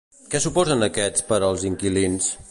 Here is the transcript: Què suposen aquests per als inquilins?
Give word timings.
Què 0.29 0.39
suposen 0.45 0.85
aquests 0.87 1.27
per 1.29 1.39
als 1.49 1.67
inquilins? 1.73 2.31